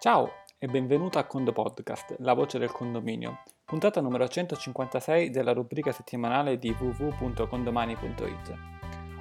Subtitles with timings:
[0.00, 5.92] Ciao e benvenuto a Condo Podcast, la voce del condominio, puntata numero 156 della rubrica
[5.92, 8.54] settimanale di www.condomani.it.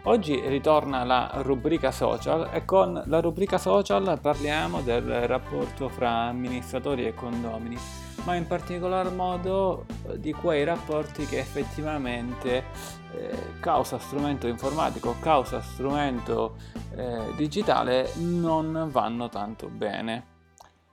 [0.04, 7.06] Oggi ritorna la rubrica social e con la rubrica social parliamo del rapporto fra amministratori
[7.06, 7.78] e condomini,
[8.24, 12.64] ma in particolar modo eh, di quei rapporti che effettivamente
[13.12, 16.56] eh, causa strumento informatico, causa strumento
[16.96, 20.29] eh, digitale non vanno tanto bene.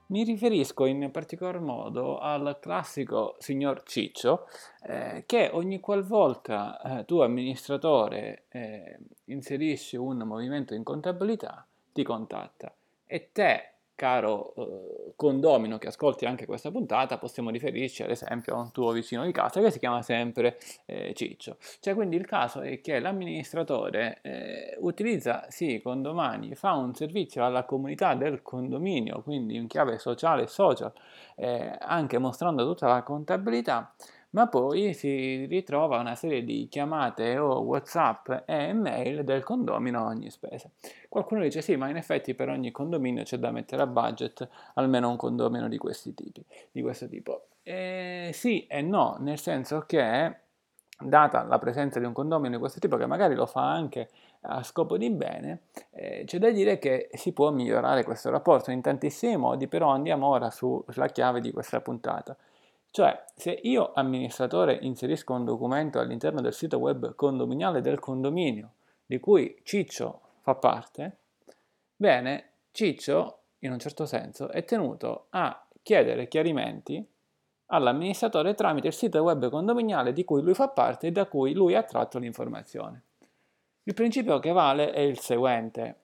[0.07, 4.47] Mi riferisco in particolar modo al classico signor Ciccio
[4.83, 12.73] eh, che ogni qualvolta eh, tu amministratore eh, inserisci un movimento in contabilità ti contatta.
[13.05, 18.59] E te caro eh, condomino che ascolti anche questa puntata, possiamo riferirci ad esempio a
[18.59, 21.57] un tuo vicino di casa che si chiama sempre eh, Ciccio.
[21.81, 27.65] Cioè quindi il caso è che l'amministratore eh, utilizza sì condomani, fa un servizio alla
[27.65, 30.93] comunità del condominio, quindi in chiave sociale e social,
[31.35, 33.93] eh, anche mostrando tutta la contabilità,
[34.31, 40.07] ma poi si ritrova una serie di chiamate o whatsapp e mail del condomino a
[40.07, 40.69] ogni spesa.
[41.07, 45.09] Qualcuno dice sì, ma in effetti per ogni condominio c'è da mettere a budget almeno
[45.09, 45.79] un condomino di,
[46.13, 47.47] tipi, di questo tipo.
[47.63, 50.35] E sì e no, nel senso che
[50.99, 54.09] data la presenza di un condomino di questo tipo che magari lo fa anche
[54.41, 58.81] a scopo di bene, eh, c'è da dire che si può migliorare questo rapporto in
[58.81, 62.35] tantissimi modi, però andiamo ora sulla chiave di questa puntata.
[62.91, 68.73] Cioè, se io amministratore inserisco un documento all'interno del sito web condominiale del condominio
[69.05, 71.17] di cui Ciccio fa parte,
[71.95, 77.05] bene, Ciccio, in un certo senso, è tenuto a chiedere chiarimenti
[77.67, 81.75] all'amministratore tramite il sito web condominiale di cui lui fa parte e da cui lui
[81.75, 83.03] ha tratto l'informazione.
[83.83, 85.95] Il principio che vale è il seguente.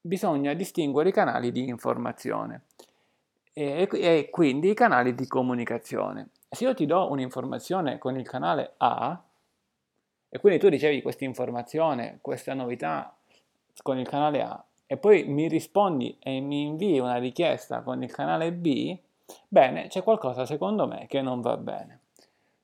[0.00, 2.64] Bisogna distinguere i canali di informazione
[3.54, 6.30] e, e quindi i canali di comunicazione.
[6.50, 9.22] Se io ti do un'informazione con il canale A
[10.28, 13.16] e quindi tu ricevi questa informazione, questa novità
[13.82, 18.12] con il canale A e poi mi rispondi e mi invii una richiesta con il
[18.12, 18.98] canale B,
[19.48, 22.00] bene, c'è qualcosa secondo me che non va bene.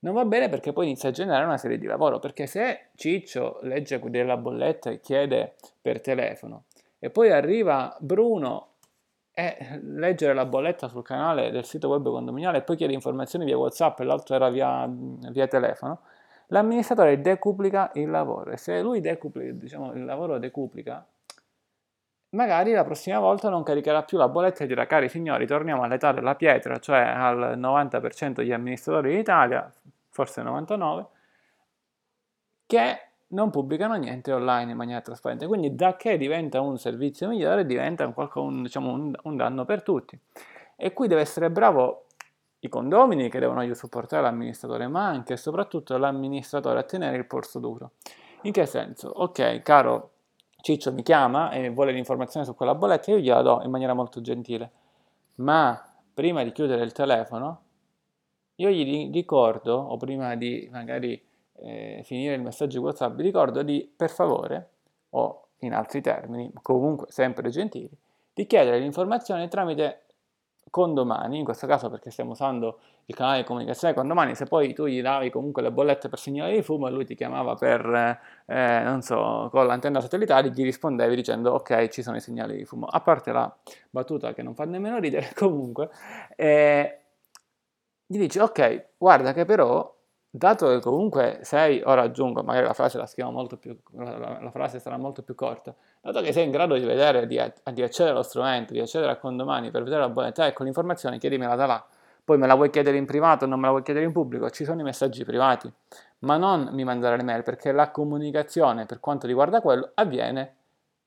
[0.00, 3.58] Non va bene perché poi inizia a generare una serie di lavoro, perché se Ciccio
[3.62, 6.64] legge della bolletta e chiede per telefono
[6.98, 8.69] e poi arriva Bruno
[9.32, 13.56] e leggere la bolletta sul canale del sito web condominiale e poi chiede informazioni via
[13.56, 16.00] WhatsApp e l'altro era via, via telefono,
[16.48, 21.06] l'amministratore decuplica il lavoro e se lui decuplica, diciamo, il lavoro decuplica,
[22.30, 26.12] magari la prossima volta non caricherà più la bolletta e dirà cari signori torniamo all'età
[26.12, 29.72] della pietra, cioè al 90% degli amministratori d'Italia,
[30.08, 31.06] forse 99%,
[32.66, 35.46] che non pubblicano niente online in maniera trasparente.
[35.46, 39.82] Quindi da che diventa un servizio migliore diventa un, un, diciamo, un, un danno per
[39.82, 40.18] tutti.
[40.76, 42.06] E qui deve essere bravo
[42.60, 47.58] i condomini che devono supportare l'amministratore, ma anche e soprattutto l'amministratore a tenere il polso
[47.58, 47.92] duro.
[48.42, 49.08] In che senso?
[49.08, 50.10] Ok, caro
[50.60, 54.20] Ciccio mi chiama e vuole l'informazione su quella bolletta, io gliela do in maniera molto
[54.20, 54.70] gentile,
[55.36, 57.62] ma prima di chiudere il telefono,
[58.56, 61.20] io gli ricordo, o prima di magari
[61.62, 64.68] eh, finire il messaggio WhatsApp, vi ricordo di, per favore,
[65.10, 67.90] o in altri termini, comunque sempre gentili,
[68.32, 70.04] di chiedere l'informazione tramite
[70.70, 74.86] condomani, in questo caso perché stiamo usando il canale di comunicazione condomani, se poi tu
[74.86, 78.80] gli davi comunque le bollette per segnale di fumo e lui ti chiamava per, eh,
[78.84, 82.86] non so, con l'antenna satellitare, gli rispondevi dicendo ok ci sono i segnali di fumo.
[82.86, 83.52] A parte la
[83.90, 85.90] battuta che non fa nemmeno ridere, comunque,
[86.36, 86.98] eh,
[88.06, 89.98] gli dici ok, guarda che però
[90.30, 93.08] dato che comunque sei, ora aggiungo, magari la frase la
[93.58, 97.26] più, la, la, frase sarà molto più corta, dato che sei in grado di vedere,
[97.26, 97.40] di,
[97.72, 101.56] di accedere allo strumento, di accedere a condomani per vedere la buonetà, ecco l'informazione, chiedimela
[101.56, 101.86] da là.
[102.22, 104.64] Poi me la vuoi chiedere in privato, non me la vuoi chiedere in pubblico, ci
[104.64, 105.72] sono i messaggi privati,
[106.20, 110.54] ma non mi mandare le mail perché la comunicazione per quanto riguarda quello avviene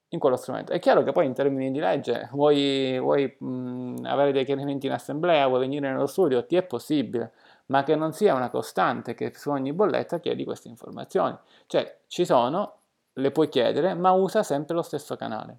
[0.10, 0.74] in quello strumento.
[0.74, 4.92] È chiaro che poi in termini di legge vuoi, vuoi mh, avere dei chiarimenti in
[4.92, 7.32] assemblea, vuoi venire nello studio, ti è possibile,
[7.68, 11.38] ma che non sia una costante che su ogni bolletta chiedi queste informazioni.
[11.68, 12.74] Cioè ci sono,
[13.14, 15.58] le puoi chiedere, ma usa sempre lo stesso canale.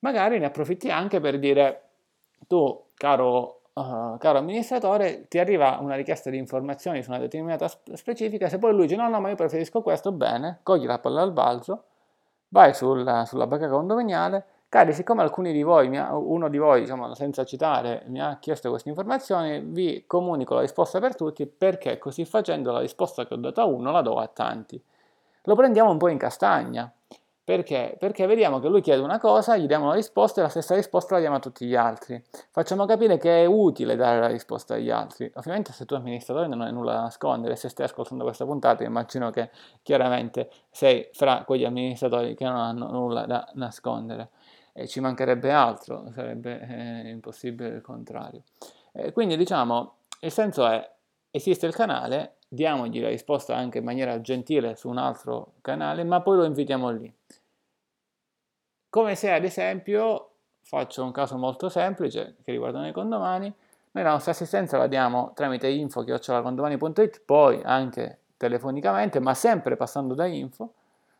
[0.00, 1.82] Magari ne approfitti anche per dire
[2.46, 8.48] tu, caro, uh, caro amministratore, ti arriva una richiesta di informazioni su una determinata specifica,
[8.48, 11.32] se poi lui dice no, no, ma io preferisco questo, bene, cogli la palla al
[11.32, 11.84] balzo,
[12.48, 17.44] vai sul, sulla banca condominiale, Cari, siccome alcuni di voi, uno di voi, diciamo, senza
[17.44, 22.72] citare, mi ha chiesto queste informazioni, vi comunico la risposta per tutti perché così facendo
[22.72, 24.82] la risposta che ho dato a uno la do a tanti.
[25.42, 26.90] Lo prendiamo un po' in castagna.
[27.44, 27.96] Perché?
[27.98, 31.16] Perché vediamo che lui chiede una cosa, gli diamo una risposta e la stessa risposta
[31.16, 32.24] la diamo a tutti gli altri.
[32.50, 35.30] Facciamo capire che è utile dare la risposta agli altri.
[35.34, 39.28] Ovviamente se tu amministratore non hai nulla da nascondere, se stai ascoltando questa puntata immagino
[39.28, 39.50] che
[39.82, 44.30] chiaramente sei fra quegli amministratori che non hanno nulla da nascondere.
[44.72, 48.42] E ci mancherebbe altro, sarebbe eh, impossibile il contrario.
[48.92, 50.90] Eh, quindi diciamo, il senso è,
[51.30, 56.20] esiste il canale, diamogli la risposta anche in maniera gentile su un altro canale, ma
[56.20, 57.12] poi lo invitiamo lì.
[58.88, 60.30] Come se ad esempio,
[60.60, 63.52] faccio un caso molto semplice che riguarda i condomani,
[63.94, 70.26] noi la nostra assistenza la diamo tramite info.condomani.it, poi anche telefonicamente, ma sempre passando da
[70.26, 70.74] info,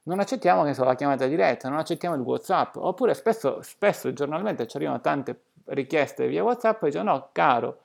[0.05, 4.67] non accettiamo che so, la chiamata diretta, non accettiamo il WhatsApp, oppure spesso, spesso giornalmente
[4.67, 7.79] ci arrivano tante richieste via WhatsApp e dicono no, caro,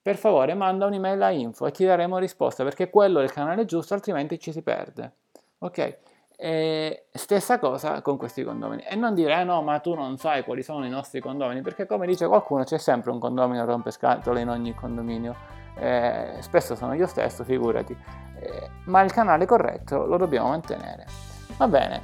[0.00, 3.64] per favore manda un'email a info e ti daremo risposta perché quello è il canale
[3.64, 5.12] giusto, altrimenti ci si perde.
[5.58, 5.98] Ok?
[6.34, 8.82] E stessa cosa con questi condomini.
[8.82, 11.86] E non dire, eh no, ma tu non sai quali sono i nostri condomini, perché
[11.86, 15.36] come dice qualcuno c'è sempre un condomino rompescatole in ogni condominio.
[15.76, 17.96] Eh, spesso sono io stesso, figurati.
[18.40, 21.31] Eh, ma il canale corretto lo dobbiamo mantenere.
[21.62, 22.02] Va bene.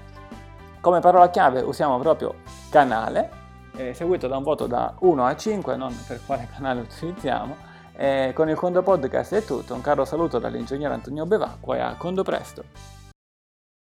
[0.81, 3.29] Come parola chiave usiamo proprio canale,
[3.75, 7.57] eh, seguito da un voto da 1 a 5, non per quale canale utilizziamo
[7.97, 11.97] e con il Condo Podcast è tutto, un caro saluto dall'ingegnere Antonio Bevacqua e a
[11.97, 12.98] Condo Presto!